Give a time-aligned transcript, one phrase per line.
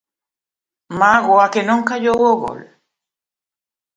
[0.99, 2.61] Mágoa que non callou o gol.